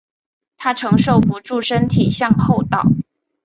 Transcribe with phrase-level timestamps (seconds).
[0.57, 2.87] 她承受不住身体向后倒